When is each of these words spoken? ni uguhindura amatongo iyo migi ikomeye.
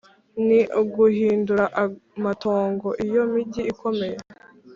ni 0.45 0.59
uguhindura 0.81 1.65
amatongo 1.83 2.87
iyo 3.05 3.21
migi 3.31 3.61
ikomeye. 3.71 4.17